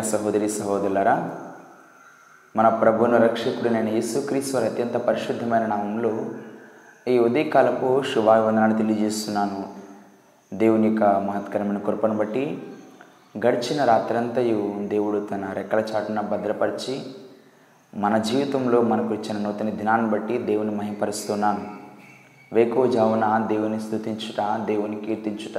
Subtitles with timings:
[0.00, 1.30] సహోదరి సహోదరులరా
[2.56, 6.26] మన ప్రభును రక్షకుడినైన యేసుక్రీస్తు వారి అత్యంత పరిశుద్ధమైన నామంలో
[7.08, 9.68] ఈ ఉదయకాలపు శుభాభివందనాన్ని తెలియజేస్తున్నాను.
[10.54, 12.62] దేవుని యొక్క మహత్కరమైన కృపను బట్టి
[13.46, 17.00] గడిచిన రాత్రంతయు దేవుడు తన రెక్కల చాటున భద్రపరిచి
[17.94, 21.80] మన జీవితంలో మనకు ఇచ్చిన నూతన దినాన్ని బట్టి దేవుని మహింపరుస్తున్నాను
[22.86, 25.58] జావున దేవుని స్తుతించుట దేవుని కీర్తించుట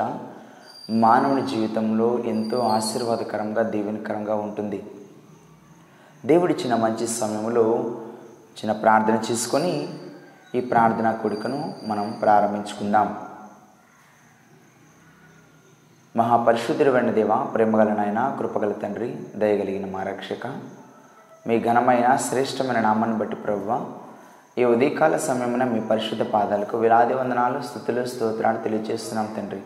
[0.92, 4.84] మానవుని జీవితంలో ఎంతో ఆశీర్వాదకరంగా దీవెనకరంగా ఉంటుంది.
[6.26, 7.64] దేవుడిచ్చిన మంచి సమయంలో
[8.58, 9.90] చిన్న ప్రార్థన చేసుకొని
[10.56, 13.16] ఈ ప్రార్థనా కొడుకును మనం ప్రారంభించుకుందాం.
[16.18, 20.48] మహాపరిశుద్ధుడైన దేవ ప్రేమగల నాయన కృపగల తండ్రి దయగలిగిన మా రక్షక
[21.48, 23.86] మీ ఘనమైన శ్రేష్టమైన నామాన్ని బట్టి ప్రభువ
[24.58, 29.62] ఈ ఉదయకాల సమయమున మీ పరిశుద్ధ పాదాలకు విలాది వందనాలు స్థుతులు స్తోత్రాలు తెలియజేస్తున్నాం తండ్రి.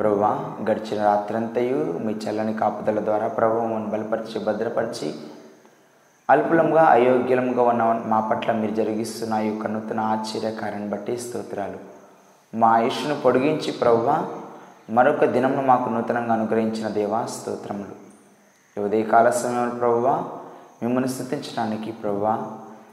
[0.00, 0.30] ప్రభువా
[0.68, 5.08] గడిచిన రాత్రంతయు మీ చల్లని కాపుదల ద్వారా ప్రభువును బలపరిచి భద్రపరిచి
[6.28, 11.78] అల్పులంగా అయోగ్యంగా ఉన్న మా పట్ల మీరు జరిగిస్తున్న ఈ యొక్క నూతన ఆశ్చర్యకార్యాన్ని బట్టి స్తోత్రాలు.
[12.54, 14.16] మా ఆయుష్ను పొడిగించి ప్రభువా
[14.90, 17.94] మరొక దినమును మాకు నూతనంగా అనుగ్రహించిన దేవా స్తోత్రములు.
[18.76, 20.14] ఈ ఉదయకాల సమయంలో ప్రభువా
[20.82, 22.34] మిమ్మల్ని స్థుతించడానికి ప్రభువా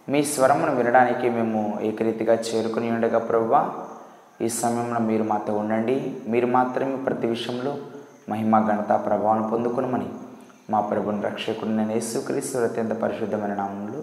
[0.09, 3.61] మీ స్వరమును వినడానికి మేము ఏకరీతిగా చేరుకుని ఉండగా ప్రభువా
[4.41, 6.16] ఈ సమయంలో మీరు మాతో ఉండండి.
[6.27, 7.77] మీరు మాత్రమే ప్రతి విషయంలో
[8.30, 10.09] మహిమ ఘనత ప్రభావం పొందుకునమని
[10.69, 14.02] మా ప్రభుని రక్షకుడు నేను యేసుక్రీస్తు అత్యంత పరిశుద్ధమైన నామంలో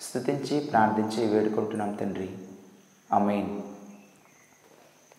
[0.00, 2.28] స్థుతించి ప్రార్థించి వేడుకుంటున్నాం తండ్రి.
[3.12, 3.52] అమెయిన్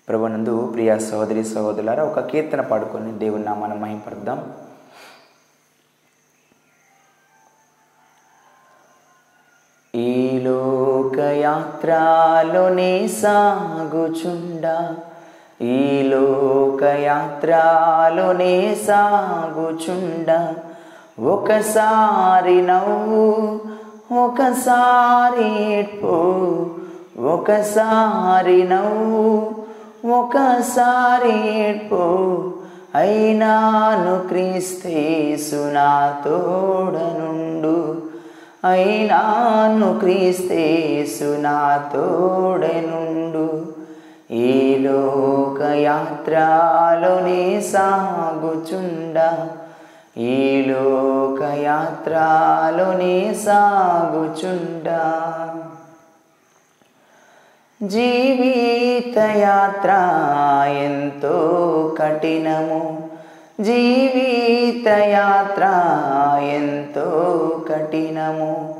[0.10, 4.40] ప్రభునందు ప్రియ సహోదరి సహోదరులారా ఒక కీర్తన పాడుకొని దేవుని నామాన్ని మహింపడదాం
[11.40, 14.96] లోకయాత్రలోనే సాగుచుండా.
[15.62, 20.56] ఈ లోకయాత్రలోనే సాగుచుండా.
[21.24, 23.60] ఒకసారి నవ్వు
[24.24, 26.66] ఒకసారి ఏడ్పు
[27.20, 29.52] ఒకసారి నవ్వు
[30.12, 32.54] ఒకసారి ఏడ్పు.
[32.96, 38.09] అయినాను క్రీస్తేసు నా తోడనుండు.
[38.66, 43.68] అయినాను క్రీస్తేసు నా తోడనుండు
[44.32, 49.50] ఈ లోకయాత్రలోనే సాగుచుండా.
[50.18, 55.26] ఈ లోకయాత్రలోనే సాగుచుండా.
[57.84, 59.90] జీవితయాత్ర
[60.70, 63.09] ఎంతో కఠినము.
[63.60, 65.64] జీవితయాత్ర
[66.44, 68.76] ఎంతో కఠినము.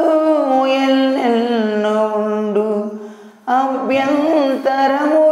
[0.66, 2.92] ఎన్నెన్నో ఉండు.
[3.50, 5.29] అభ్యంతరములు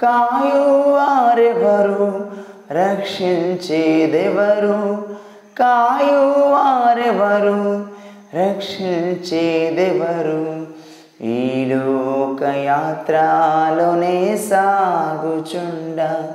[0.00, 2.26] కాయువారెవరు
[2.72, 5.08] రక్షించేదెవరు?
[5.58, 7.86] కాయువారెవరు
[8.34, 10.66] రక్షించేదెవరు?
[11.24, 16.28] ఈ లోకయాత్రలోనే సాగుచుండ.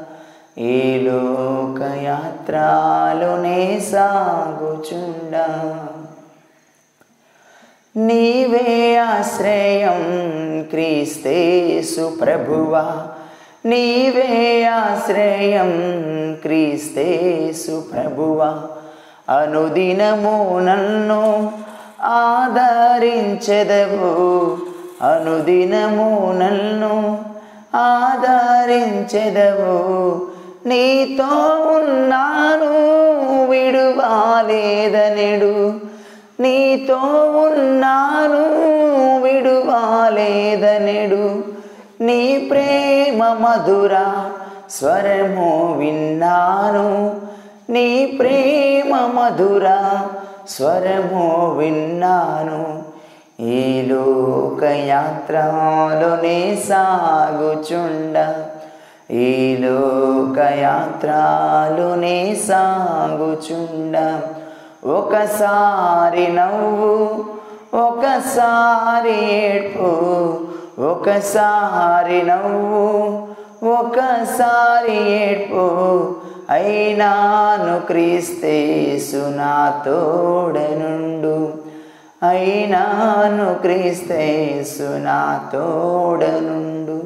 [0.57, 5.47] ఈ లోకయాత్రలోనే సాగుచుండ.
[7.97, 10.05] నీవే ఆశ్రయం
[10.69, 13.07] క్రీస్తేసు ప్రభువా.
[13.65, 15.71] నీవే ఆశ్రయం
[16.41, 18.61] క్రీస్తేసు ప్రభువా.
[19.37, 21.51] అనుదినము నన్ను
[22.01, 24.57] ఆదరించెదవు.
[25.01, 27.25] అనుదినము నన్ను
[27.75, 30.27] ఆదరించెదవు.
[30.65, 32.75] నీతో ఉన్నాను
[33.49, 35.73] విడువాలేదనెడు.
[36.39, 36.99] నీతో
[37.49, 37.84] ఉన్న
[43.55, 43.97] మధుర
[44.69, 47.15] స్వరము విన్నాను.
[47.69, 49.89] నీ ప్రేమ మధుర
[50.49, 52.83] స్వరము విన్నాను.
[53.39, 58.35] ఈ లోకయాత్రలోనే సాగుచుండ.
[59.11, 64.21] ఈ లోకయాత్రలోనే సాగుచుండ.
[64.89, 67.25] ఒకసారి నవ్వు
[67.77, 70.39] ఒకసారి ఏడ్పు
[70.81, 73.27] ఒకసారి నవ్వు
[73.63, 76.15] ఒకసారి ఏడ్పు
[76.49, 81.53] అయినాను క్రీస్తేసు నా తోడనుండు.
[82.27, 87.03] అయినాను క్రీస్తేసు నా తోడనుండు.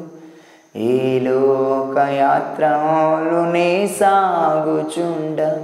[0.78, 5.56] ఈ లోకయాత్రలు నే సాగుచుండ.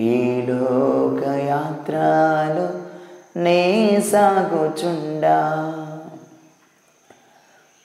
[0.00, 2.68] ఈ లోకయాత్రలు
[3.38, 5.40] నే సాగుచుండా.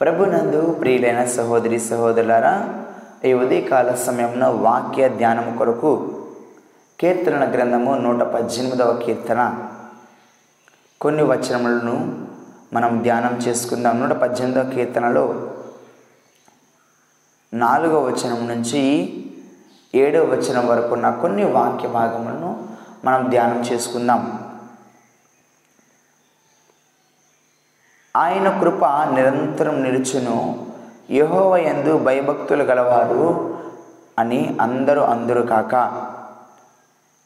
[0.02, 2.84] ప్రభునందు ప్రియులైన సహోదరి సహోదరులారా
[3.26, 6.22] ఈ ఉదయకాల సమయంలో వాక్య ధ్యానం కొరకు
[7.00, 9.66] కీర్తన గ్రంథము నూట పద్దెనిమిదవ కీర్తన.
[11.02, 12.26] కొన్ని వచనములను
[12.74, 14.00] మనం ధ్యానం చేసుకుందాం.
[14.00, 15.48] నూట పద్దెనిమిదవ కీర్తనలో
[17.54, 19.14] నాలుగవ వచనం నుంచి
[19.96, 22.68] ఏడవ వచనం వరకు ఉన్న కొన్ని వాక్య భాగములను
[23.06, 24.39] మనం ధ్యానం చేసుకుందాం.
[28.18, 30.66] ఆయన కృప నిరంతరం నిలుచును.
[31.12, 33.58] యహోవ ఎందు భయభక్తులు గలవారు
[34.20, 35.76] అని అందరూ అందరూ కాక.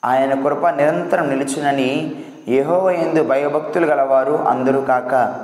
[0.06, 5.36] ఆయన కృప నిరంతరం నిలుచునని యహోవ ఎందు భయభక్తులు గలవారు అందరూ కాక.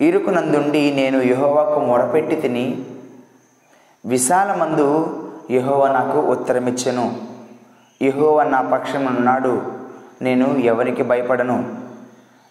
[0.00, 2.84] ఇరుకునందుండి నేను యహోవాకు మొరపెట్టి తిని
[4.06, 7.14] విశాలమందు యహోవ నాకు ఉత్తరమిచ్చెను.
[8.02, 9.62] యహోవ నా పక్షమున్నాడు
[10.22, 11.74] నేను ఎవరికి భయపడను.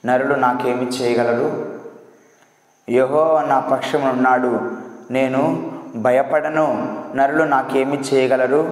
[0.06, 1.75] నరుడు నాకేమి చేయగలరు?
[2.90, 4.72] యహోవ నా పక్షమున్నాడు
[5.12, 6.98] నేను భయపడను.
[7.16, 8.72] నరులు నాకేమి చేయగలరు?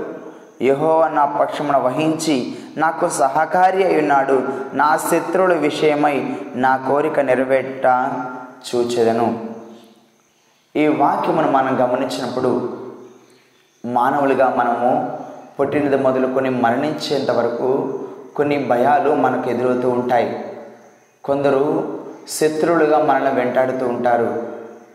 [0.61, 4.43] యహోవ నా పక్షమున వహించి నాకు సహకారి అయి ఉన్నాడు.
[4.73, 7.85] నా శత్రువుల విషయమై నా కోరిక నెరవేర్ట
[8.75, 9.45] చూచెదను.
[10.75, 12.77] ఈ వాక్యమును మనం గమనించినప్పుడు
[13.85, 15.19] మానవులుగా మనము
[15.59, 17.99] పుట్టినది మొదలుకొని మరణించేంత వరకు
[18.35, 20.45] కొన్ని భయాలు మనకు ఎదురవుతూ ఉంటాయి.
[21.23, 21.92] కొందరు
[22.27, 24.43] శత్రువులుగా మనల్ని వెంటాడుతూ ఉంటారు.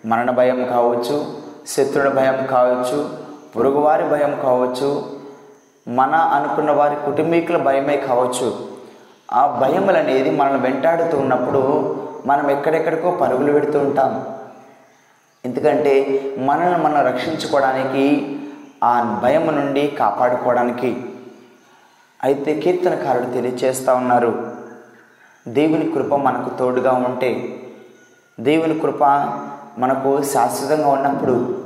[0.07, 1.27] మరణ భయం కావచ్చు
[1.67, 3.19] శత్రువుల భయం కావచ్చు
[3.57, 5.19] పొరుగువారి భయం కావచ్చు
[5.89, 8.67] మన అనుకున్న వారి కుటుంబీకుల భయమే కావచ్చు.
[9.33, 11.97] ఆ భయములు అనేది మనల్ని వెంటాడుతూ ఉన్నప్పుడు
[12.27, 14.27] మనం ఎక్కడెక్కడికో పరుగులు పెడుతూ ఉంటాం.
[15.45, 18.37] ఎందుకంటే మనల్ని మనం రక్షించుకోవడానికి
[18.85, 21.05] ఆ భయం నుండి కాపాడుకోవడానికి
[22.23, 24.48] అయితే కీర్తనకారుడు తెలియచేస్తూ ఉన్నారు.
[25.49, 27.61] దేవుని కృప మనకు తోడుగా ఉంటే
[28.41, 29.05] దేవుని కృప
[29.79, 31.65] మనకు శాశ్వతంగా ఉన్నప్పుడు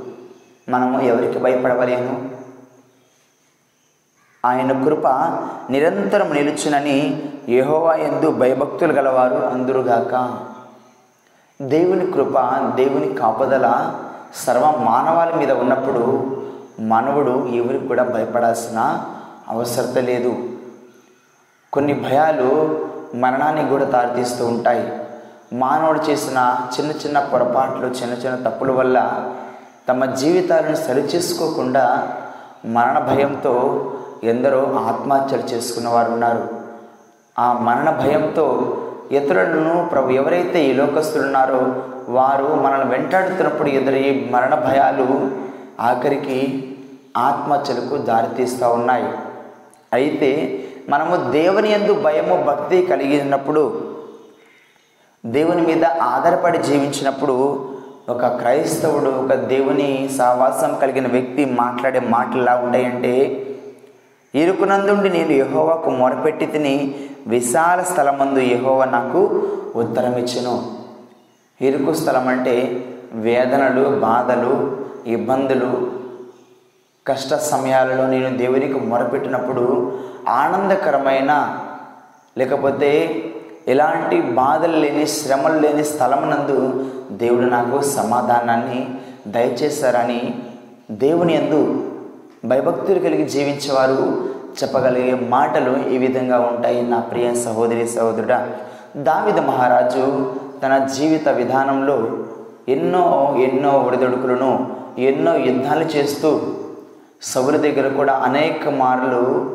[0.69, 2.29] మనము ఎవరికి భయపడవలేను
[4.45, 5.07] ఆయన కృప
[5.69, 10.39] నిరంతరం నిలుచునని యహోవా ఎందు భయభక్తులు గలవారు అందురుగాక.
[11.61, 12.33] దేవుని కృప
[12.75, 13.95] దేవుని కాపుదల
[14.35, 16.37] సర్వ మానవాల మీద ఉన్నప్పుడు
[16.79, 19.05] మానవుడు ఎవరికి కూడా భయపడాల్సిన
[19.47, 20.49] అవసరత లేదు.
[21.73, 22.49] కొన్ని భయాలు
[23.15, 24.91] మరణానికి కూడా దారితీస్తూ ఉంటాయి.
[25.53, 29.27] మానవుడు చేసిన చిన్న చిన్న పొరపాట్లు చిన్న చిన్న తప్పుల వల్ల
[29.89, 32.09] తమ జీవితాలను సరిచేసుకోకుండా
[32.65, 33.53] మరణ భయంతో
[34.23, 36.47] ఎందరో ఆత్మహత్యలు చేసుకున్న వారు ఉన్నారు.
[37.39, 38.77] ఆ మరణ భయంతో
[39.11, 41.75] ఇతరులను ప్రభు ఎవరైతే ఈ లోకస్తులు ఉన్నారో
[42.09, 45.31] వారు మనల్ని వెంటాడుతున్నప్పుడు ఎదురయ్యే మరణ భయాలు
[45.79, 46.69] ఆఖరికి
[47.17, 49.09] ఆత్మహత్యలకు దారితీస్తూ ఉన్నాయి.
[49.93, 53.63] అయితే మనము దేవుని ఎందు భయము భక్తి కలిగినప్పుడు
[55.23, 57.35] దేవుని మీద ఆధారపడి జీవించినప్పుడు
[58.09, 63.13] ఒక క్రైస్తవుడు ఒక దేవుని సావాసం కలిగిన వ్యక్తి మాట్లాడే మాటలా ఉంటాయంటే
[64.33, 66.75] ఇరుకునందుండి నేను యహోవాకు మొరపెట్టి తిని
[67.27, 69.21] విశాల స్థలమందు యహోవ నాకు
[69.75, 70.55] ఉత్తరం ఇచ్చెను
[71.59, 72.55] ఇరుకు స్థలం అంటే
[73.23, 74.53] వేదనలు బాధలు
[75.07, 75.71] ఇబ్బందులు
[77.07, 79.63] కష్ట సమయాలలో నేను దేవునికి మొరపెట్టినప్పుడు
[80.27, 81.31] ఆనందకరమైన
[82.37, 82.91] లేకపోతే
[83.67, 86.57] ఎలాంటి బాధలు లేని శ్రమలు లేని స్థలమునందు
[87.11, 88.87] దేవుడు నాకు సమాధానాన్ని
[89.27, 90.33] దయచేశారని
[90.91, 91.59] దేవుని ఎందు
[92.45, 93.99] భయభక్తులు కలిగి జీవించేవారు
[94.63, 96.81] చెప్పగలిగే మాటలు ఈ విధంగా ఉంటాయి.
[96.81, 98.49] నా ప్రియ సహోదరి సహోదరుడా
[98.97, 100.33] దావిద మహారాజు
[100.63, 101.97] తన జీవిత విధానంలో
[102.69, 103.05] ఎన్నో
[103.39, 104.51] ఎన్నో ఒడిదొడుకులను
[104.99, 106.29] ఎన్నో యుద్ధాలు చేస్తూ
[107.23, 109.51] సౌలు దగ్గర కూడా అనేక మార్లు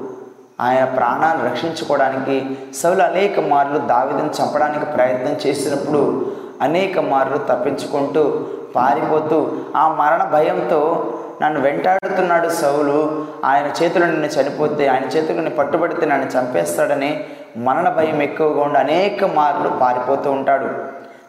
[0.61, 6.27] ఆయన ప్రాణాన్ని రక్షించుకోవడానికి సౌలు అనేక మార్లు దావిదని చంపడానికి ప్రయత్నం చేసినప్పుడు
[6.61, 8.47] అనేక మార్లు తప్పించుకుంటూ
[8.77, 13.27] పారిపోతూ ఆ మరణ భయంతో నన్ను వెంటాడుతున్నాడు సౌలు.
[13.45, 17.25] ఆయన చేతులు నిన్ను చనిపోతే ఆయన చేతులు నిన్ను పట్టుబడితే నన్ను చంపేస్తాడని
[17.57, 20.69] మరణ భయం ఎక్కువగా ఉండి అనేక మార్లు పారిపోతూ ఉంటాడు.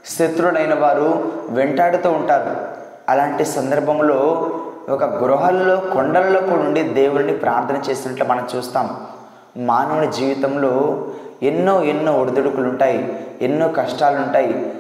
[0.06, 2.56] శత్రుడైన వారు వెంటాడుతూ ఉంటారు.
[3.10, 4.50] అలాంటి సందర్భంలో
[4.90, 8.90] ఒక గృహాల్లో కొండల్లో కూడా ఉండి దేవుడిని ప్రార్థన చేసినట్లు మనం చూస్తాం.
[9.58, 11.06] మానవుని జీవితంలో
[11.44, 14.74] ఎన్నో ఎన్నో ఒడిదుడుకులు ఉంటాయి ఎన్నో కష్టాలు ఉంటాయి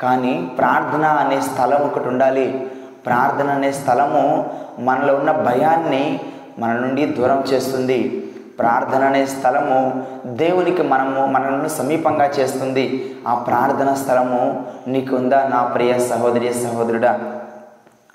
[0.00, 2.70] కానీ ప్రార్థన అనే స్థలం ఒకటి ఉండాలి.
[3.06, 6.20] ప్రార్థన అనే స్థలము మనలో ఉన్న భయాన్ని
[6.58, 8.26] మన నుండి దూరం చేస్తుంది.
[8.58, 13.16] ప్రార్థన అనే స్థలము దేవునికి మనము మనల్ని సమీపంగా చేస్తుంది.
[13.28, 17.35] ఆ ప్రార్థన స్థలము నీకుందా నా ప్రియ సహోదరి సహోదరుడా?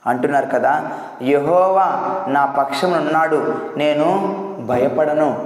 [0.07, 0.91] అంటున్నారు కదా
[1.21, 1.85] యహోవా
[2.27, 5.45] నా పక్షం ఉన్నాడు నేను భయపడను.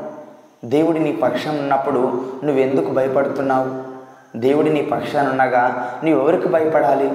[0.66, 3.96] దేవుడి నీ పక్షం ఉన్నప్పుడు నువ్వెందుకు భయపడుతున్నావు?
[4.38, 7.12] దేవుడి నీ పక్షాన ఉండగా ఎవరికి భయపడాలి?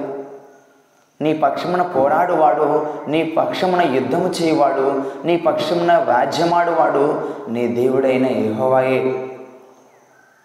[1.21, 9.27] నీ పక్షమున పోరాడువాడు నీ పక్షమున యుద్ధము చేయవాడు నీ పక్షమున వ్యాజ్యమాడువాడు నీ దేవుడైన యహోవాయే.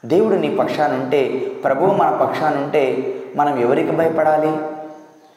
[0.04, 1.22] దేవుడు నీ పక్షానుంటే
[1.64, 4.56] ప్రభువు మన పక్షానుంటే మనం ఎవరికి భయపడాలి?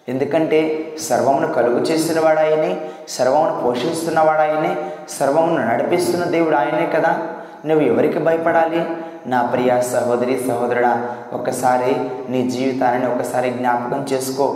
[0.10, 4.78] ఎందుకంటే సర్వమును కలుగు చేసిన వాడాయనే సర్వమును పోషిస్తున్నవాడాయనే
[5.10, 7.28] సర్వమును నడిపిస్తున్న దేవుడు ఆయనే కదా.
[7.66, 8.86] నువ్వు ఎవరికి భయపడాలి?
[9.28, 11.96] నా ప్రియ సహోదరి సహోదరుడా ఒకసారి
[12.32, 14.56] నీ జీవితాన్ని ఒకసారి జ్ఞాపకం చేసుకో.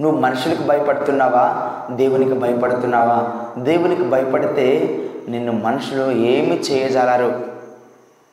[0.00, 1.72] నువ్వు మనుషులకు భయపడుతున్నావా?
[1.90, 3.32] దేవునికి భయపడుతున్నావా?
[3.58, 7.44] దేవునికి భయపడితే నిన్ను మనుషులు ఏమి చేయజాలరు.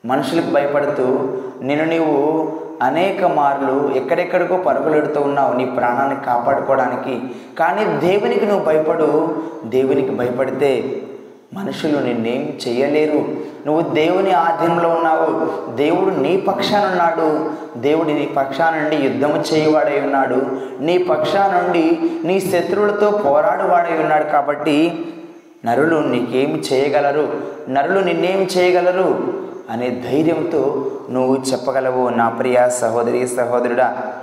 [0.05, 2.51] మనుషులకు భయపడుతూ నిన్ను నీవు
[2.83, 7.21] అనేక మార్లు ఎక్కడెక్కడికో పరుగులెడుతూ ఉన్నావు నీ ప్రాణాన్ని కాపాడుకోవడానికి.
[7.59, 9.41] కానీ దేవునికి నువ్వు భయపడు.
[9.65, 11.01] దేవునికి భయపడితే
[11.53, 13.25] మనుషులు నిన్నేం చేయలేరు.
[13.65, 15.71] నువ్వు దేవుని ఆధీనంలో ఉన్నావు.
[15.75, 17.51] దేవుడు నీ పక్షాన ఉన్నాడు.
[17.77, 20.41] దేవుడు నీ పక్షా నుండి యుద్ధము చేయవాడై ఉన్నాడు.
[20.79, 25.05] నీ పక్షా నుండి నీ శత్రువులతో పోరాడువాడై ఉన్నాడు కాబట్టి
[25.65, 27.33] నరులు నీకేమి చేయగలరు?
[27.69, 29.42] నరులు నిన్నేం చేయగలరు?
[29.69, 34.13] అనే ధైర్యంతో నువ్వు చెప్పగలవు నా ప్రియ సహోదరి సహోదరుడా.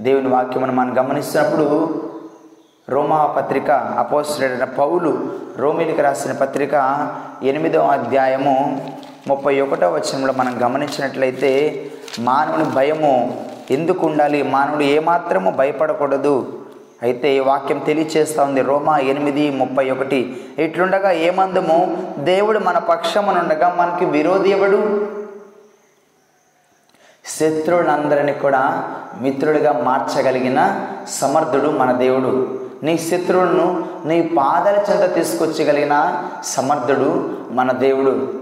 [0.00, 2.04] దేవుని వాక్యమును మనం గమనిస్తున్నప్పుడు
[2.88, 6.74] రోమా పత్రిక అపోస్తుడైన పౌలు రోమిలికి రాసిన పత్రిక
[7.42, 8.86] ఎనిమిదవ అధ్యాయము
[9.28, 11.86] ముప్పై ఒకటో వచనంలో మనం గమనించినట్లయితే
[12.18, 14.42] మానవుని భయము ఎందుకు ఉండాలి?
[14.42, 16.59] మానవుడు ఏమాత్రము భయపడకూడదు.
[17.02, 18.60] అయితే ఈ వాక్యం తెలియచేస్తూ ఉంది.
[18.60, 20.44] రోమా ఎనిమిది ముప్పై ఒకటి.
[20.58, 22.08] ఇట్లుండగా ఏమందము?
[22.18, 25.08] దేవుడు మన పక్షమునుండగా మనకి విరోధి ఎవడు?
[27.24, 28.90] శత్రువులందరినీ కూడా
[29.20, 32.60] మిత్రుడిగా మార్చగలిగిన సమర్థుడు మన దేవుడు.
[32.82, 38.34] నీ శత్రువులను నీ పాదాల చెంత తీసుకొచ్చగలిగిన సమర్థుడు మన దేవుడు.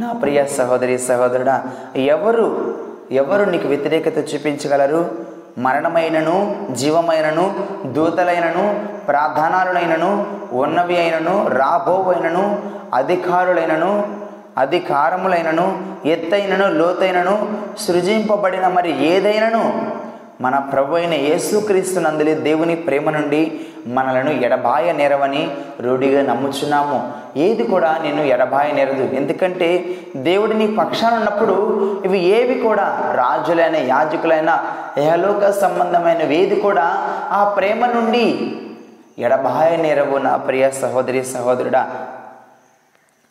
[0.00, 1.64] నా ప్రియ సహోదరి సహోదరుడా
[1.96, 2.74] ఎవరు
[3.12, 5.23] ఎవరు నీకు వ్యతిరేకత చూపించగలరు?
[5.56, 6.36] మరణమైనను
[6.74, 7.44] జీవమైనను
[7.94, 8.64] దూతలైనను
[9.06, 10.10] ప్రాధానాలునైనను
[10.52, 12.44] ఉన్నవి అయినను రాబోవైనను
[12.94, 13.92] అధికారులైనను
[14.58, 15.66] అధికారములైనను
[16.04, 17.34] ఎత్తైనను లోతైనను
[17.86, 19.62] సృజింపబడిన మరి ఏదైనను
[20.40, 25.50] మన ప్రభు అయిన యేసుక్రీస్తునందులి దేవుని ప్రేమ నుండి మనలను ఎడబాయ నేరవని
[25.80, 27.12] రూఢిగా నమ్ముచున్నాము.
[27.36, 29.14] ఏది కూడా నేను ఎడబాయ నేరదు.
[29.14, 29.84] ఎందుకంటే
[30.16, 31.56] దేవుడి నీ పక్షాన ఉన్నప్పుడు
[32.04, 34.64] ఇవి ఏవి కూడా రాజులైన యాజకులైన
[34.98, 38.56] యహలోక సంబంధమైన ఏది కూడా ఆ ప్రేమ నుండి
[39.18, 41.96] ఎడబాయ నేరవు నా ప్రియ సహోదరి సహోదరుడా.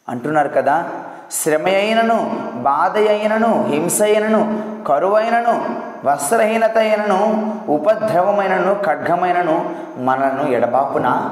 [0.09, 0.89] అంటున్నారు కదా
[1.31, 11.29] శ్రమ అయినను బాధ అయినను హింస అయినను కరువైనను వస్త్రహీనత అయినను ఉపద్రవమైనను ఖడ్గమైనను మనను ఎడబాపున?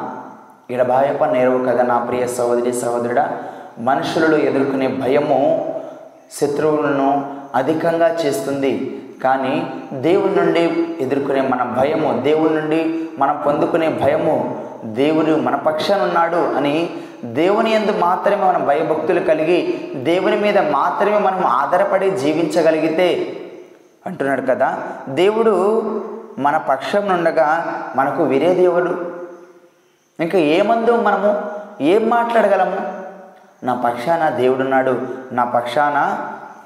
[0.71, 3.37] ఎడబాయప నేరవు కదా నా ప్రియ సహోదరి సహోదరుడా.
[3.79, 5.39] మనుషులలో ఎదుర్కొనే భయము
[6.41, 8.97] శత్రువులను అధికంగా చేస్తుంది.
[9.23, 16.53] కానీ దేవుని నుండి ఎదుర్కొనే మన భయము దేవుని నుండి మనం పొందుకునే భయము దేవుడు మన పక్షాన ఉన్నాడు
[16.57, 16.89] అని
[17.23, 23.37] దేవుని ఎందు మాత్రమే మనం భయభక్తులు కలిగి దేవుని మీద మాత్రమే మనం ఆధారపడి జీవించగలిగితే
[24.07, 24.79] అంటున్నాడు కదా.
[25.09, 25.53] దేవుడు
[26.39, 27.65] మన పక్షం ఉండగా
[27.95, 29.11] మనకు విరే దేవుడు
[30.19, 31.41] ఇంకా ఏమందు మనము
[31.81, 32.77] ఏం మాట్లాడగలము?
[33.65, 35.01] నా పక్షాన దేవుడున్నాడు.
[35.31, 36.17] నా పక్షాన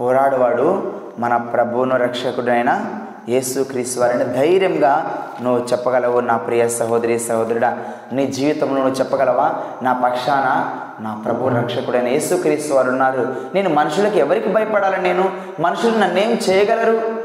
[0.01, 2.85] పోరాడువాడు మన ప్రభువును రక్షకుడైన
[3.29, 6.19] యేసు క్రీస్తు వారిని ధైర్యంగా నువ్వు చెప్పగలవు.
[6.19, 7.77] నా ప్రియ సహోదరి సహోదరుడా
[8.11, 9.55] నీ జీవితంలో నువ్వు చెప్పగలవా?
[9.81, 13.35] నా పక్షాన నా ప్రభు రక్షకుడైన యేసు క్రీస్తు వారు ఉన్నారు.
[13.53, 15.01] నేను మనుషులకు ఎవరికి భయపడాలి?
[15.01, 17.24] నేను మనుషులు నన్నేం చేయగలరు?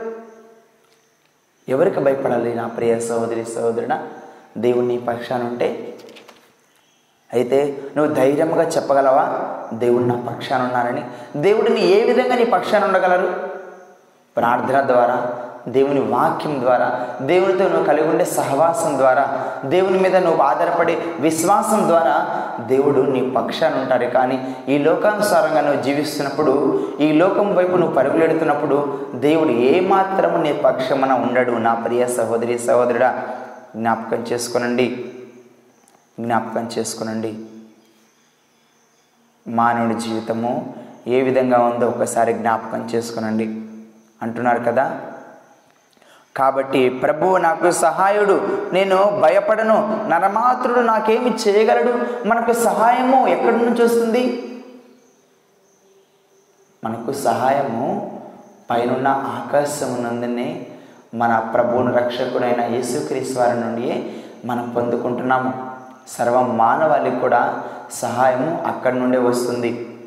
[1.70, 2.54] ఎవరికి భయపడాలి?
[2.54, 4.08] నా ప్రియ సహోదరి సహోదరుడా
[4.58, 5.98] దేవుని పక్షాన ఉంటే?
[7.32, 9.54] అయితే నువ్వు ధైర్యంగా చెప్పగలవా?
[9.72, 11.04] దేవుడు నా పక్షాన ఉన్నారని.
[11.36, 13.48] దేవుడిని ఏ విధంగా నీ పక్షాన ఉండగలరు?
[14.36, 21.02] ప్రార్థన ద్వారా దేవుని వాక్యం ద్వారా దేవునితో నువ్వు కలిగి ఉండే సహవాసం ద్వారా దేవుని మీద నువ్వు ఆధారపడే
[21.20, 27.94] విశ్వాసం ద్వారా దేవుడు నీ పక్షాన్ని ఉంటారు కానీ ఈ లోకానుసారంగా నువ్వు జీవిస్తున్నప్పుడు ఈ లోకం వైపు నువ్వు
[27.94, 31.50] పరుగులెడుతున్నప్పుడు దేవుడు ఏమాత్రము నీ పక్షమన ఉండడు.
[31.50, 33.22] నా ప్రియ సహోదరి సహోదరుడా
[33.76, 35.04] జ్ఞాపకం చేసుకునండి.
[36.20, 37.38] జ్ఞాపకం చేసుకునండి.
[39.48, 40.74] మానవుడి జీవితము
[41.06, 43.44] ఏ విధంగా ఉందో ఒకసారి జ్ఞాపకం చేసుకునండి.
[44.22, 45.00] అంటున్నారు కదా
[46.36, 51.92] కాబట్టి ప్రభువు నాకు సహాయుడు నేను భయపడను నరమాత్రుడు నాకేమి చేయగలడు?
[52.28, 54.46] మనకు సహాయము ఎక్కడి నుంచి వస్తుంది?
[56.84, 58.20] మనకు సహాయము
[58.70, 60.66] పైనున్న ఆకాశమునందునే
[61.14, 64.12] మన ప్రభువును రక్షకుడైన యేసుక్రీస్తు వారి నుండి
[64.44, 65.70] మనం పొందుకుంటున్నాము.
[66.08, 70.00] సర్వ మానవాళికి కూడా సహాయము అక్కడి నుండే వస్తుంది.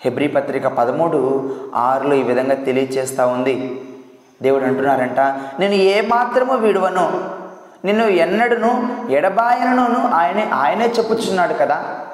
[0.00, 3.85] హెబ్రి పత్రిక పదమూడు ఆరులో ఈ విధంగా తెలియచేస్తూ ఉంది.
[4.42, 5.20] దేవుడు అంటున్నారంట
[5.60, 7.36] నేను ఏమాత్రము విడువను?
[7.84, 12.08] నిన్ను ఎన్నడను ఎడబాయనను ఆయనే ఆయనే చెప్పుచున్నాడు కదా.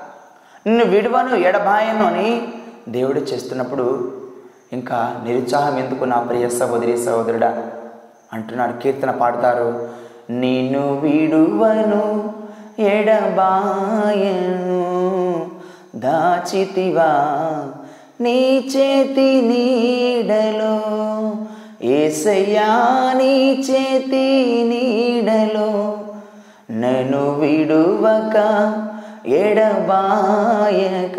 [0.67, 2.53] నిన్ను విడువను ఎడబాయను అని
[2.89, 4.13] దేవుడు చేస్తున్నప్పుడు
[4.73, 7.63] ఇంకా నిరుత్సాహం ఎందుకు నా ప్రియ సహోదరి సహోదరుడా?
[8.33, 9.91] అంటున్నాడు కీర్తన పాడతారు
[10.31, 12.35] నిన్ను విడువను
[12.79, 14.83] ఎడబాయను
[15.97, 17.11] దాచితివా?
[18.21, 20.93] నీ చేతి నీడలో
[21.85, 22.67] ఏసయ్యా
[23.17, 25.99] నీ చేతి నీడలో
[26.71, 28.37] నన్ను విడువక
[29.27, 31.19] ఎడబాయక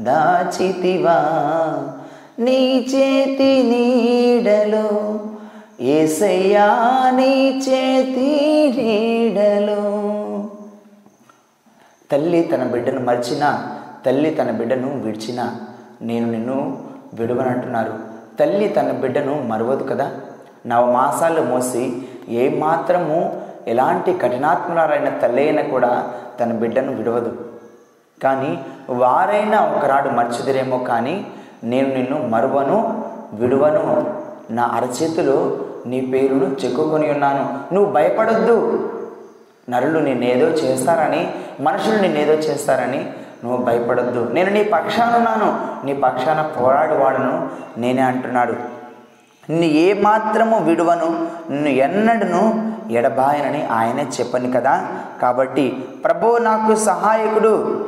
[0.00, 1.18] దాచితివా?
[2.38, 5.20] నీ చేతి నీడలో
[5.80, 6.66] ఏసయ్యా
[7.14, 8.30] నీ చేతి
[8.76, 9.82] నీడలో.
[12.10, 15.60] తల్లి తన బిడ్డను మర్చినా తల్లి తన బిడ్డను విడిచినా
[16.02, 16.78] నేను నిన్ను
[17.14, 18.05] విడువనంటున్నారు.
[18.40, 20.10] తల్లి తన బిడ్డను మరవదు కదా?
[20.66, 27.44] నవమాసాలు మోసి ఏమాత్రము ఎలాంటి కఠినాత్మురాలైన తల్లి అయినా కూడా తన బిడ్డను విడవదు.
[28.22, 31.26] కానీ వారైనా ఒకనాడు మర్చిదిరేమో కానీ
[31.64, 34.14] నేను నిన్ను మరువను విడువను.
[34.50, 37.74] నా అరచేతిలో నీ పేరును చెక్కుకొని ఉన్నాను.
[37.74, 38.88] నువ్వు భయపడొద్దు.
[39.70, 43.12] నరులు నిన్నేదో చేస్తారని మనుషులు నిన్నేదో చేస్తారని
[43.46, 44.30] నువ్వు భయపడొద్దు.
[44.32, 47.48] నేను నీ పక్షానున్నాను నీ పక్షాన పోరాడువాడును
[47.78, 48.52] నేనే అంటున్నాడు.
[49.50, 54.86] నిన్ను ఏ మాత్రము విడువను నిన్ను ఎన్నడను ఎడబాయనని ఆయనే చెప్పని కదా.
[55.22, 57.84] కాబట్టి ప్రభు నాకు సహాయకుడు.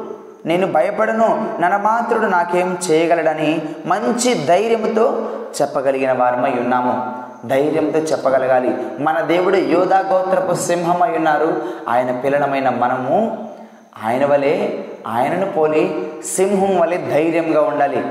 [0.46, 1.48] నేను భయపడను.
[1.60, 5.30] ననమాత్రుడు నాకేం చేయగలడని మంచి ధైర్యంతో
[5.62, 7.22] చెప్పగలిగిన వారమై ఉన్నాము.
[7.46, 8.86] ధైర్యంతో చెప్పగలగాలి.
[9.00, 11.62] మన దేవుడు యోధా గోత్రపు సింహమై ఉన్నారు.
[11.88, 13.48] ఆయన పిల్లలమైన మనము
[14.06, 14.68] ఆయన వలె
[15.08, 18.02] ఆయనను పోలి సింహం వలె ధైర్యంగా ఉండాలి.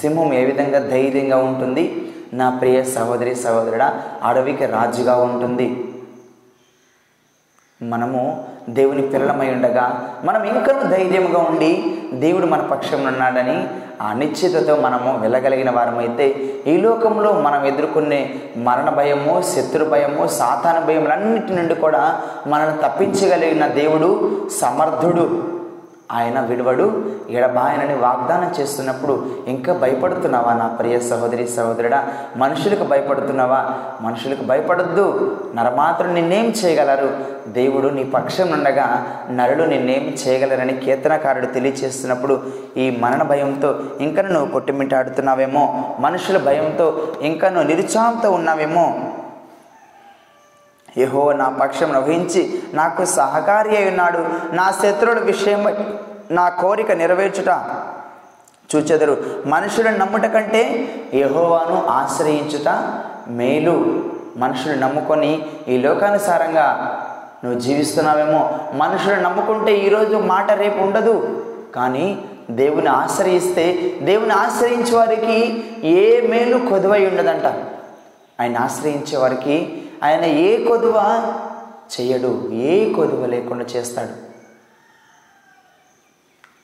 [0.00, 2.06] సింహం ఏ విధంగా ధైర్యంగా ఉంటుంది?
[2.32, 3.82] నా ప్రియ సహోదరి సహోదరుడ
[4.22, 5.84] అడవికి రాజుగా ఉంటుంది.
[7.82, 13.68] మనము దేవుని పిల్లలమై ఉండగా మనం ఇంకా ధైర్యంగా ఉండి దేవుడు మన పక్షం ఉన్నాడని
[14.02, 16.26] ఆ నిశ్చితతో మనము వెళ్ళగలిగిన వారమైతే
[16.66, 24.40] ఈ లోకంలో మనం ఎదుర్కొనే మరణ భయము శత్రు భయము సాతాన భయములన్నిటి నుండి కూడా మనల్ని తప్పించగలిగిన దేవుడు
[24.60, 25.61] సమర్థుడు.
[26.12, 32.08] ఆయన విడువడు ఎడబాయనని వాగ్దానం చేస్తున్నప్పుడు ఇంకా భయపడుతున్నావా నా ప్రియ సహోదరి సహోదరుడా?
[32.36, 33.74] మనుషులకు భయపడుతున్నావా?
[34.00, 35.36] మనుషులకు భయపడొద్దు.
[35.54, 37.10] నరమాత్రం నిన్నేం చేయగలరు?
[37.48, 42.40] దేవుడు నీ పక్షం ఉండగా నరుడు నిన్నేం చేయగలరని కీర్తనకారుడు తెలియచేస్తున్నప్పుడు
[42.76, 48.94] ఈ మరణ భయంతో ఇంకా నువ్వు కొట్టుమిట్టాడుతున్నావేమో మనుషుల భయంతో ఇంకా నువ్వు నిరుత్సాహంతో ఉన్నావేమో?
[50.98, 54.18] యహో నా పక్షం వహించి నాకు సహకారి అయి ఉన్నాడు.
[54.52, 55.74] నా శత్రువుల విషయమై
[56.30, 57.48] నా కోరిక నెరవేర్చుట
[58.76, 59.24] చూచెదరు.
[59.46, 62.68] మనుషులను నమ్ముట కంటే యహోవాను ఆశ్రయించుట
[63.28, 64.04] మేలు.
[64.36, 66.98] మనుషులు నమ్ముకొని ఈ లోకానుసారంగా
[67.44, 68.58] నువ్వు జీవిస్తున్నావేమో.
[68.74, 71.44] మనుషులు నమ్ముకుంటే ఈరోజు మాట రేపు ఉండదు.
[71.74, 77.46] కానీ దేవుని ఆశ్రయిస్తే దేవుని ఆశ్రయించే వారికి ఏ మేలు కొదువై ఉండదంట.
[78.40, 80.96] ఆయన ఆశ్రయించే వారికి ఆయన ఏ కొదువ
[81.94, 84.32] చేయడు ఏ కొదువ లేకుండా చేస్తాడు.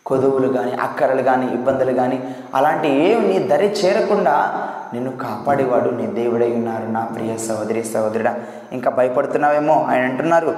[0.07, 6.53] కొదువులు కానీ అక్కరలు కానీ ఇబ్బందులు కానీ అలాంటి ఏమి నీ దరి చేరకుండా నిన్ను కాపాడేవాడు నీ దేవుడై
[6.53, 8.37] ఉన్నారు నా ప్రియ సహోదరి సహోదరుడా.
[8.73, 9.87] ఇంకా భయపడుతున్నావేమో?
[9.89, 10.57] ఆయన అంటున్నారు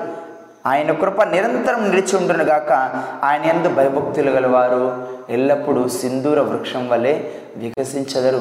[0.67, 2.73] ఆయన కృప నిరంతరం నిలిచి ఉండునుగాక
[3.25, 8.41] ఆయన ఎందు భయభక్తులు గలవారు ఎల్లప్పుడూ సింధూర వృక్షం వలె వికసించదరు.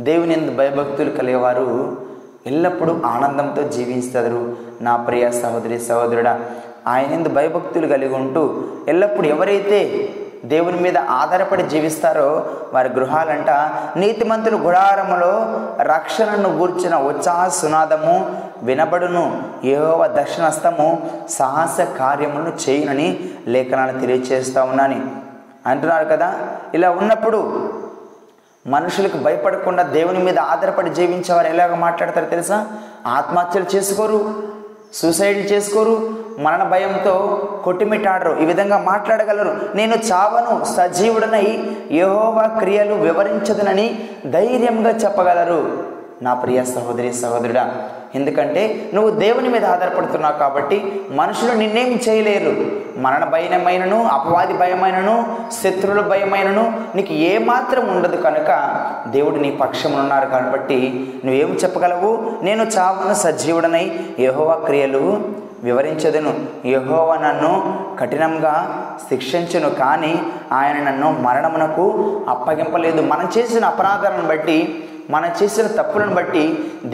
[0.00, 1.96] దేవుని ఎందు భయభక్తులు కలిగేవారు
[2.46, 6.40] ఎల్లప్పుడూ ఆనందంతో జీవిస్తారు నా ప్రియ సహోదరి సహోదరుడా
[6.86, 10.08] ఆయన ఎందు భయభక్తులు కలిగి ఉంటూ ఎల్లప్పుడూ ఎవరైతే
[10.44, 13.50] దేవుని మీద ఆధారపడి జీవిస్తారో వారి గృహాలంట
[13.96, 19.42] నీతిమంతులు గుడారములో రక్షణను గూర్చిన ఉత్సాహ సునాదము వినబడును.
[19.64, 25.10] ఏవో దక్షిణస్తము సాహస కార్యములను చేయునని లేఖనాలు తెలియజేస్తూ ఉన్నాను.
[25.66, 26.34] అంటున్నారు కదా
[26.74, 27.72] ఇలా ఉన్నప్పుడు
[28.66, 32.66] మనుషులకు భయపడకుండా దేవుని మీద ఆధారపడి జీవించేవారు ఎలాగ మాట్లాడతారు తెలుసా?
[33.06, 34.34] ఆత్మహత్యలు చేసుకోరు
[34.94, 37.14] సూసైడ్ చేసుకోరు మరణ భయంతో
[37.64, 39.60] కొట్టిమిట్టాడరు ఈ విధంగా మాట్లాడగలరు.
[39.74, 45.91] నేను చావను సజీవుడనై యహోవా క్రియలు వివరించదనని ధైర్యంగా చెప్పగలరు.
[46.22, 47.64] నా ప్రియ సహోదరి సహోదరుడా
[48.14, 50.78] ఎందుకంటే నువ్వు దేవుని మీద ఆధారపడుతున్నావు కాబట్టి
[51.10, 52.52] మనుషులు నిన్నేం చేయలేరు.
[53.00, 55.14] మరణ భయమైనను అపవాది భయమైనను
[55.62, 56.64] శత్రువుల భయమైనను
[56.96, 58.50] నీకు ఏమాత్రం ఉండదు కనుక
[59.06, 60.78] దేవుడు నీ పక్షమునున్నారు కాబట్టి
[61.24, 62.10] నువ్వేం చెప్పగలవు?
[62.42, 65.22] నేను చావును సజీవుడనై యహోవా క్రియలు
[65.62, 66.32] వివరించదును.
[66.66, 67.52] యహోవ నన్ను
[68.00, 68.54] కఠినంగా
[69.08, 71.86] శిక్షించును కానీ ఆయన నన్ను మరణమునకు
[72.28, 73.02] అప్పగింపలేదు.
[73.02, 76.42] మనం చేసిన అపరాధాలను బట్టి మనం చేసిన తప్పులను బట్టి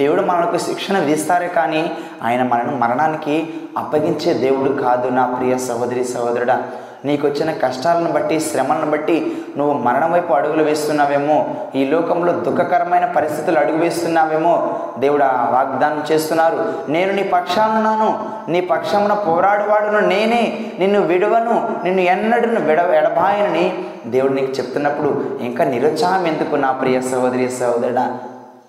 [0.01, 1.83] దేవుడు మనకు శిక్షణ విధిస్తారే కానీ
[2.23, 3.37] ఆయన మనను మరణానికి
[3.79, 6.57] అప్పగించే దేవుడు కాదు నా ప్రియ సహోదరి సహోదరుడా.
[7.05, 13.59] నీకు వచ్చిన కష్టాలను బట్టి శ్రమలను బట్టి నువ్వు మరణం వైపు అడుగులు వేస్తున్నావేమో ఈ లోకంలో దుఃఖకరమైన పరిస్థితులు
[13.59, 16.75] అడుగు వేస్తున్నావేమో దేవుడు ఆ వాగ్దానం చేస్తున్నారు.
[16.89, 24.53] నేను నీ పక్షానున్నాను నీ పక్షమున పోరాడువాడును నేనే నిన్ను విడవను నిన్ను ఎన్నడను విడ ఎడబాయనని దేవుడు నీకు
[24.53, 28.19] చెప్తున్నప్పుడు ఇంకా నిరుత్సాహం ఎందుకు నా ప్రియ సహోదరి సహోదరుడా?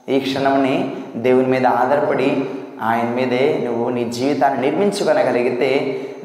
[0.09, 2.49] ఈ క్షణంని దేవుని మీద ఆధారపడి
[2.81, 5.69] ఆయన మీదే నువ్వు నీ జీవితాన్ని నిర్మించుకొనగలిగితే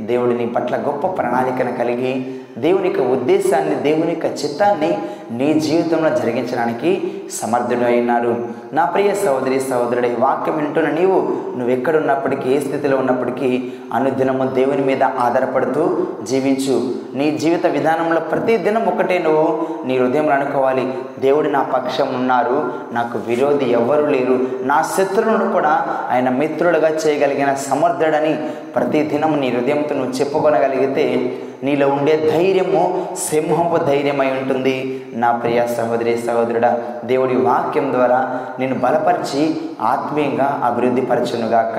[0.01, 2.13] దేవుడు నీ పట్ల గొప్ప ప్రణాళికను కలిగి
[2.59, 4.91] దేవుని యొక్క ఉద్దేశాన్ని దేవుని యొక్క చిత్తాన్ని
[5.31, 11.21] నీ జీవితంలో జరిగించడానికి సమర్థుడు నా ప్రియ సహోదరి సహోదరుడి వాక్యం వింటున్న నీవు
[11.57, 16.95] నువ్వు ఎక్కడున్నప్పటికీ ఏ స్థితిలో ఉన్నప్పటికీ అనుదినము దేవుని మీద ఆధారపడుతూ జీవించు.
[17.15, 20.95] నీ జీవిత విధానంలో ప్రతి దినం ఒకటే నువ్వు నీ హృదయంలో అనుకోవాలి.
[21.19, 22.73] దేవుడు నా పక్షం ఉన్నారు.
[22.93, 24.47] నాకు విరోధి ఎవ్వరు లేరు.
[24.63, 32.31] నా శత్రువులను కూడా ఆయన మిత్రులుగా చేయగలిగిన సమర్థుడని ప్రతి దినం నీ హృదయంతో నువ్వు చెప్పుకొనగలిగితే నీలో ఉండే
[32.33, 35.05] ధైర్యము సింహపు ధైర్యమై ఉంటుంది.
[35.15, 36.71] నా ప్రియ సహోదరి సహోదరుడా
[37.05, 38.21] దేవుడి వాక్యం ద్వారా
[38.59, 39.43] నేను బలపరిచి
[39.81, 41.79] ఆత్మీయంగా అభివృద్ధి పరచునుగాక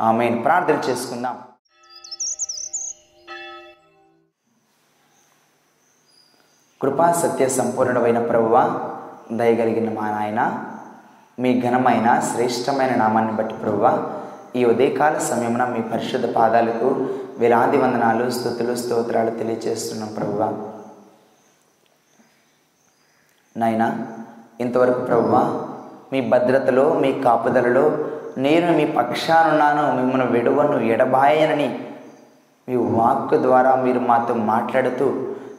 [0.00, 1.36] ఆమె ప్రార్థన చేసుకుందాం.
[6.80, 8.56] కృపా సత్య సంపూర్ణమైన ప్రభువ
[9.32, 10.40] దయగలిగిన మా నాయన
[11.38, 13.86] మీ ఘనమైన శ్రేష్టమైన నామాన్ని బట్టి ప్రభువ
[14.56, 16.88] ఈ ఉదయకాల సమయంలో మీ పరిశుద్ధ పాదాలకు
[17.38, 20.40] వేలాది వందనాలు స్థుతులు స్తోత్రాలు తెలియజేస్తున్నాం ప్రభువ
[23.56, 23.96] నాయన
[24.60, 25.64] ఇంతవరకు ప్రభువ
[26.12, 27.92] మీ భద్రతలో మీ కాపుదలలో
[28.38, 31.78] నేను మీ పక్షానున్నాను మిమ్మల్ని విడువను ఎడబాయనని
[32.68, 35.12] మీ వాక్కు ద్వారా మీరు మాతో మాట్లాడుతూ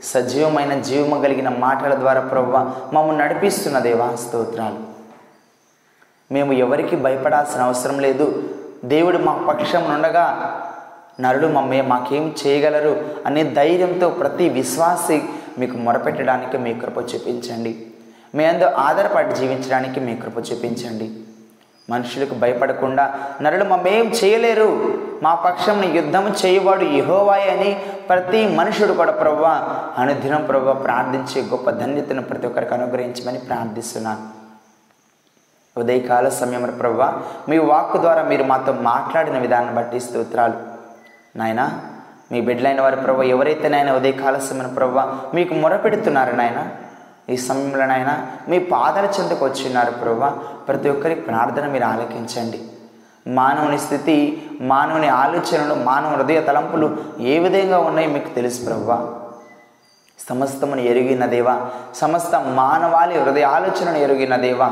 [0.04, 4.76] సజీవమైన జీవము కలిగిన మాటల ద్వారా ప్రభువ మమ్మల్ని నడిపిస్తున్న దేవా స్తోత్రాలు.
[6.34, 8.44] మేము ఎవరికి భయపడాల్సిన అవసరం లేదు.
[8.86, 10.26] దేవుడు మా పక్షం ఉండగా
[11.20, 15.24] నరుడు మమ్మే మాకేం చేయగలరు అనే ధైర్యంతో ప్రతి విశ్వాసి
[15.58, 17.88] మీకు మొరపెట్టడానికి మీ కృప చూపించండి.
[18.36, 21.20] మీ అందు ఆధారపడి జీవించడానికి మీ కృప చూపించండి.
[21.90, 25.00] మనుషులకు భయపడకుండా నరులు మమ్మేం చేయలేరు.
[25.24, 29.46] మా పక్షం యుద్ధం చేయవాడు యహోవాయ్ అని ప్రతి మనుషుడు కూడా ప్రవ్వ
[29.98, 34.44] అనుదినం ప్రవ్వ ప్రార్థించే గొప్ప ధన్యతను ప్రతి ఒక్కరికి అనుగ్రహించమని ప్రార్థిస్తున్నాను.
[35.80, 40.54] ఉదయకాల సమయం ప్రవ్వ మీ వాక్కు ద్వారా మీరు మాతో మాట్లాడిన విధానం బట్టి స్తోత్రాలు.
[41.36, 41.82] నాయనా
[42.32, 45.06] మీ బిడ్డలైన వారి ప్రభు ఎవరైతే నాయన ఉదయకాల సమయం ప్రభావ
[45.36, 46.60] మీకు మొరపెడుతున్నారు నాయన
[47.34, 48.12] ఈ సమయంలో నాయన
[48.50, 50.30] మీ పాదాల చెందుకు వచ్చిన్నారు ప్రభావ
[50.68, 52.60] ప్రతి ఒక్కరి ప్రార్థన మీరు ఆలకించండి.
[53.38, 54.16] మానవుని స్థితి
[54.72, 56.88] మానవుని ఆలోచనలు మానవ హృదయ తలంపులు
[57.34, 59.02] ఏ విధంగా ఉన్నాయో మీకు తెలుసు ప్రభావ
[60.20, 61.56] సమస్తమును ఎరిగిన దేవా
[62.02, 64.68] సమస్త మానవాళి హృదయ ఆలోచనను ఎరిగిన దేవా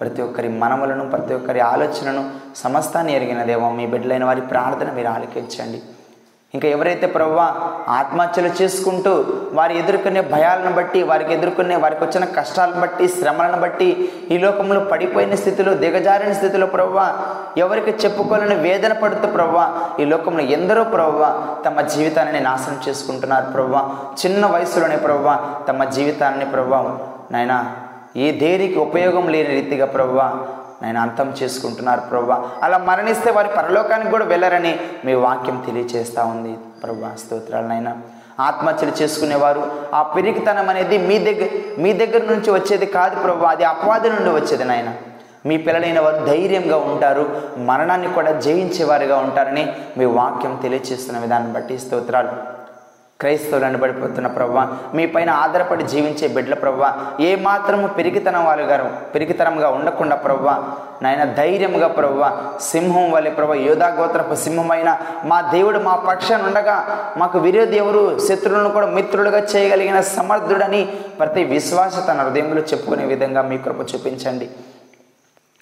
[0.00, 2.22] ప్రతి ఒక్కరి మనములను ప్రతి ఒక్కరి ఆలోచనను
[2.56, 5.80] సమస్తాన్ని ఎరిగిన దేవా మీ బిడ్డలైన వారి ప్రార్థన మీరు ఆలకించండి.
[6.54, 7.44] ఇంకా ఎవరైతే ప్రవ్వా
[7.88, 9.12] ఆత్మహత్యలు చేసుకుంటూ
[9.52, 13.88] వారు ఎదుర్కొనే భయాలను బట్టి వారికి ఎదుర్కొనే వారికి వచ్చిన కష్టాలను బట్టి శ్రమలను బట్టి
[14.30, 17.06] ఈ లోకంలో పడిపోయిన స్థితిలో దిగజారిన స్థితిలో ప్రవ్వా
[17.58, 19.64] ఎవరికి చెప్పుకోలేని వేదన పడుతూ ప్రవ్వా
[20.00, 21.30] ఈ లోకంలో ఎందరో ప్రవ్వా
[21.66, 23.82] తమ జీవితాన్ని నాశనం చేసుకుంటున్నారు ప్రవ్వా.
[24.22, 25.36] చిన్న వయసులోనే ప్రవ్వా
[25.68, 26.80] తమ జీవితాన్ని ప్రవ్వా
[27.30, 27.54] నాయన
[28.16, 30.26] ఏ దేనికి ఉపయోగం లేని రీతిగా ప్రవ్వా
[30.82, 32.50] నేను అంతం చేసుకుంటున్నారు ప్రభా.
[32.62, 36.56] అలా మరణిస్తే వారి పరలోకానికి కూడా వెళ్ళరని మీ వాక్యం తెలియచేస్తూ ఉంది.
[36.82, 37.96] ప్రభా స్తోత్రాలనైనా
[38.40, 39.62] ఆత్మహత్యలు చేసుకునేవారు
[39.94, 44.64] ఆ పిరికితనం అనేది మీ దగ్గర మీ దగ్గర నుంచి వచ్చేది కాదు ప్రభు అది అపవాది నుండి వచ్చేది
[44.64, 44.92] నాయన.
[45.46, 49.64] మీ పిల్లలైన వారు ధైర్యంగా ఉంటారు మరణాన్ని కూడా జయించేవారుగా ఉంటారని
[49.98, 52.51] మీ వాక్యం తెలియచేస్తున్న విధానం బట్టి స్తోత్రాలు.
[53.22, 54.58] క్రైస్తవులు అనబడిపోతున్న ప్రవ్వ
[54.96, 56.84] మీ పైన ఆధారపడి జీవించే బిడ్డల ప్రవ్వ
[57.28, 60.48] ఏ మాత్రము పెరిగితనం వాళ్ళు గారు పెరిగితనంగా ఉండకుండా ప్రవ్వ
[61.04, 62.24] నాయన ధైర్యంగా ప్రవ్వ
[62.70, 64.90] సింహం వలె ప్రవ్వ యోధాగోత్రపు సింహమైన
[65.30, 66.76] మా దేవుడు మా పక్షాన్ని ఉండగా
[67.22, 70.82] మాకు విరోధి ఎవరు శత్రువులను కూడా మిత్రులుగా చేయగలిగిన సమర్థుడని
[71.20, 74.48] ప్రతి విశ్వాస తన హృదయంలో చెప్పుకునే విధంగా మీ కృప చూపించండి.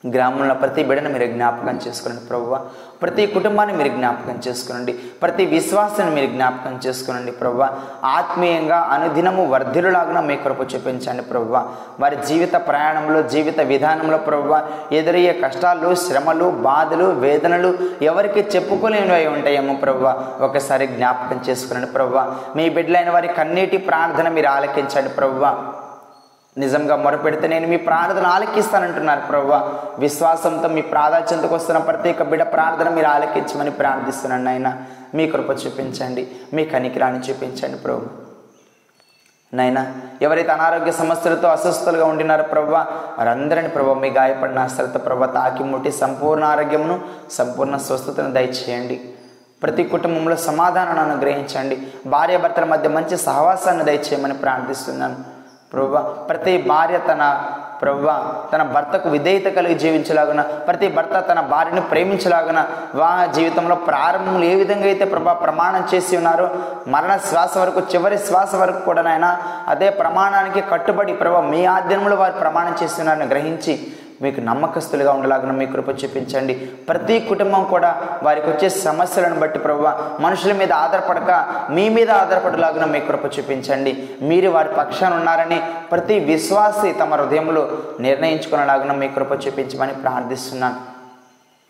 [0.09, 2.67] గ్రామంలో ప్రతి బిడ్డను మీరు జ్ఞాపకం చేసుకోండి ప్రభువ.
[3.03, 4.93] ప్రతి కుటుంబాన్ని మీరు జ్ఞాపకం చేసుకోనండి.
[4.93, 7.69] ప్రతి విశ్వాసాన్ని మీరు జ్ఞాపకం చేసుకోనండి ప్రభువ.
[8.05, 11.73] ఆత్మీయంగా అనుదినము వర్ధిలులాగా మీ కొరకు చూపించండి ప్రభువ.
[12.01, 20.33] వారి జీవిత ప్రయాణంలో జీవిత విధానంలో ప్రభువ ఎదురయ్యే కష్టాలు శ్రమలు బాధలు వేదనలు ఎవరికి చెప్పుకోలేనివి ఉంటాయేమో ప్రభువ.
[20.41, 22.37] ఒకసారి జ్ఞాపకం చేసుకునండి ప్రభువ.
[22.57, 25.73] మీ బిడ్డలైన వారి కన్నీటి ప్రార్థన మీరు ఆలకించండి ప్రభువ.
[26.59, 29.53] నిజంగా మొరపెడితే నేను మీ ప్రార్థన ఆలకిస్తానంటున్నారు ప్రభు
[30.01, 34.83] విశ్వాసంతో మీ ప్రాధాన్యతకు వస్తున్న ప్రత్యేక బిడ్డ ప్రార్థన మీరు ఆలకించమని ప్రార్థిస్తున్నాను నాయన.
[35.15, 38.03] మీ కృప చూపించండి మీ కనికిరాన్ని చూపించండి ప్రభు.
[39.55, 45.93] నైనా ఎవరైతే అనారోగ్య సమస్యలతో అస్వస్థలుగా ఉండినారో ప్రభు వారందరిని ప్రభు మీ గాయపడిన అస్వస్థ ప్రభు తాకి ముట్టి
[45.93, 49.01] సంపూర్ణ ఆరోగ్యమును సంపూర్ణ స్వస్థతను దయచేయండి.
[49.63, 51.87] ప్రతి కుటుంబంలో సమాధానాన్ని అనుగ్రహించండి.
[52.07, 55.40] భార్యాభర్తల మధ్య మంచి సహవాసాన్ని దయచేయమని ప్రార్థిస్తున్నాను.
[55.73, 57.25] ప్రభు ప్రతి భార్య తన
[57.81, 58.07] ప్రభు
[58.53, 62.61] తన భర్తకు విధేయత కలిగి జీవించలాగున ప్రతి భర్త తన భార్యను ప్రేమించలాగున
[62.93, 66.47] వివాహ జీవితంలో ప్రారంభం ఏ విధంగా అయితే ప్రభా ప్రమాణం చేసి ఉన్నారో
[66.87, 69.29] మరణ శ్వాస వరకు చివరి శ్వాస వరకు కూడా నాయన
[69.69, 73.75] అదే ప్రమాణానికి కట్టుబడి ప్రభా మీ ఆధ్వర్యంలో వారు ప్రమాణం చేస్తున్నారని గ్రహించి
[74.23, 76.55] మీకు నమ్మకస్తులుగా ఉండలాగిన మీ కృప చూపించండి.
[76.89, 79.89] ప్రతి కుటుంబం కూడా వారికి వచ్చే సమస్యలను బట్టి ప్రభు
[80.23, 81.31] మనుషుల మీద ఆధారపడక
[81.71, 84.11] మీ మీద ఆధారపడలాగిన మీ కృప చూపించండి.
[84.23, 87.69] మీరు వారి పక్షాన ఉన్నారని ప్రతి విశ్వాసి తమ హృదయంలో
[88.01, 90.77] నిర్ణయించుకునేలాగిన మీ కృప చూపించమని ప్రార్థిస్తున్నాను.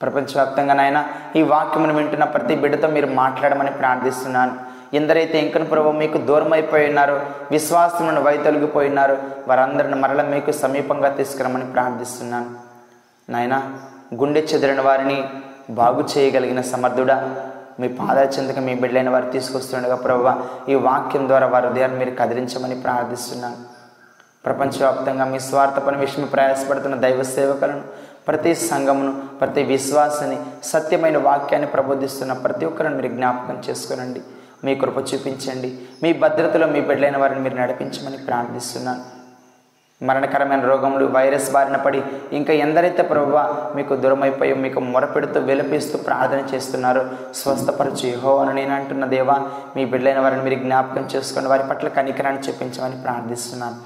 [0.02, 1.04] ప్రపంచవ్యాప్తంగానైనా
[1.36, 4.69] ఈ వాక్యమును వింటున్న ప్రతి బిడ్డతో మీరు మాట్లాడమని ప్రార్థిస్తున్నాను.
[4.94, 8.90] ఎందరైతే ఇంకను ప్రభు మీకు దూరం అయిపోయి ఉన్నారో విశ్వాసమును వైతొలిగిపోయి
[9.48, 12.50] వారందరిని మరల మీకు సమీపంగా తీసుకురమని ప్రార్థిస్తున్నాను.
[13.30, 13.56] నాయన
[14.14, 15.24] గుండె చెదిరిన వారిని
[15.70, 17.46] బాగు చేయగలిగిన సమర్థుడా
[17.80, 20.24] మీ పాదాల చెందుకు మీ బిడ్డలైన వారు తీసుకొస్తుండగా ప్రభు
[20.70, 23.56] ఈ వాక్యం ద్వారా వారి హృదయాన్ని మీరు కదిలించమని ప్రార్థిస్తున్నాను.
[24.44, 27.82] ప్రపంచవ్యాప్తంగా మీ స్వార్థ పని విషయం ప్రయాసపడుతున్న దైవ సేవకులను
[28.28, 34.20] ప్రతి సంఘమును ప్రతి విశ్వాసని సత్యమైన వాక్యాన్ని ప్రబోధిస్తున్న ప్రతి ఒక్కరిని మీరు జ్ఞాపకం చేసుకోనండి.
[34.64, 35.70] మీ కృప చూపించండి.
[36.02, 39.02] మీ భద్రతలో మీ బిడ్డలైన వారిని మీరు నడిపించమని ప్రార్థిస్తున్నాను.
[40.08, 41.98] మరణకరమైన రోగములు వైరస్ బారిన పడి
[42.36, 43.32] ఇంకా ఎందరైతే ప్రభు
[43.76, 47.02] మీకు దూరమైపోయి మీకు మొరపెడుతూ విలపిస్తూ ప్రార్థన చేస్తున్నారో
[47.40, 49.36] స్వస్థపరచు యహో అని నేను అంటున్న దేవా
[49.76, 53.78] మీ బిడ్డలైన వారిని మీరు జ్ఞాపకం చేసుకొని వారి పట్ల కనికరాన్ని చెప్పించమని ప్రార్థిస్తున్నాను.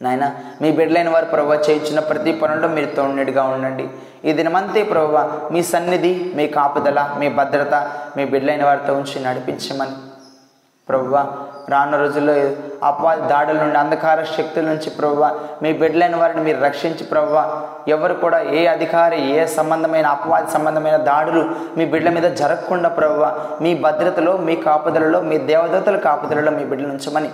[0.00, 0.26] నాయన
[0.62, 3.84] మీ బిడ్డలైన వారు ప్రభు చేయించిన ప్రతి పనుల్లో మీరు తోడునిడిగా ఉండండి.
[4.28, 5.18] ఈ దినమంతే ప్రభు
[5.52, 7.74] మీ సన్నిధి మీ కాపుదల మీ భద్రత
[8.16, 9.96] మీ బిడ్డలైన వారితో ఉంచి నడిపించమని.
[10.88, 11.16] ప్రభువ
[11.72, 12.34] రాను రోజుల్లో
[12.88, 15.24] అపవాది దాడుల నుండి అంధకార శక్తుల నుంచి ప్రభువ
[15.62, 17.36] మీ బిడ్డలైన వారిని మీరు రక్షించి ప్రభువ
[17.88, 21.42] ఎవరు కూడా ఏ అధికారి ఏ సంబంధమైన అపవాది సంబంధమైన దాడులు
[21.76, 23.26] మీ బిడ్డల మీద జరగకుండా ప్రభువ
[23.60, 27.30] మీ భద్రతలో మీ కాపుదలలో మీ దేవదూతల కాపుదలలో మీ బిడ్డలు ఉంచమని.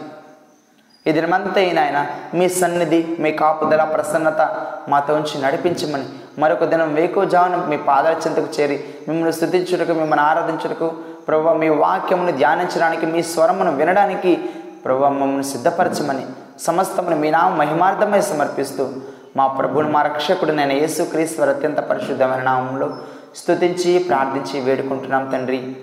[1.06, 6.04] ఈ దినమంతా ఆయన మీ సన్నిధి మీ కాపుదల ప్రసన్నత మాతో ఉంచి నడిపించమని
[6.38, 10.88] మరొక దినం వేకుజామున మీ పాదాల చింతకు చేరి మిమ్మల్ని స్థుతించుటకు మిమ్మల్ని ఆరాధించుటకు
[11.28, 14.36] ప్రభు మీ వాక్యమును ధ్యానించడానికి మీ స్వరమును వినడానికి
[14.84, 16.26] ప్రభు మమ్మల్ని సిద్ధపరచమని
[16.60, 18.88] సమస్తమును మీ నామ మహిమార్థమై సమర్పిస్తూ
[19.36, 22.96] మా ప్రభుని మా రక్షకుడు నేను యేసుక్రీశ్వర అత్యంత పరిశుద్ధమైన నామంలో
[23.36, 25.76] స్తుతించి ప్రార్థించి వేడుకుంటున్నాం తండ్రి.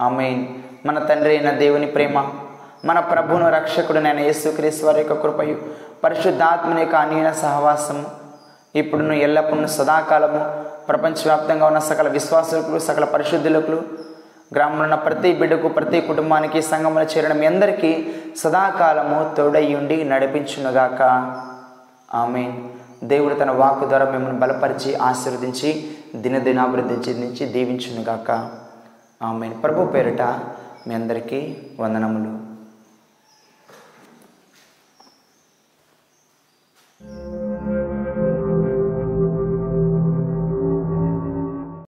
[0.00, 0.46] ఆమెన్.
[0.86, 2.24] మన తండ్రి అయిన దేవుని ప్రేమ
[2.84, 5.56] మన ప్రభువును రక్షకుడు నేను యేసుక్రీస్తు వారి యొక్క కృపయు
[6.04, 8.04] పరిశుద్ధాత్మని యొక్క అన్యూన సహవాసము
[8.76, 13.82] ఇప్పుడును ఎల్లప్పుడూ సదాకాలము ప్రపంచవ్యాప్తంగా ఉన్న సకల విశ్వాసులకు సకల పరిశుద్ధులకు
[14.54, 21.02] గ్రామంలో ఉన్న ప్రతి బిడ్డకు ప్రతి కుటుంబానికి సంఘంలో చేరడం మీ అందరికీ సదాకాలము తోడయ్యుండి నడిపించునుగాక.
[22.14, 22.52] ఆమె
[23.04, 28.50] దేవుడు తన వాక్కు ద్వారా మిమ్మల్ని బలపరిచి ఆశీర్వదించి దినదినాభివృద్ధి చెందించి దీవించునుగాక.
[29.22, 30.22] ఆమె ప్రభు పేరిట
[30.86, 32.51] మీ అందరికీ వందనములు.
[37.04, 37.41] Thank you.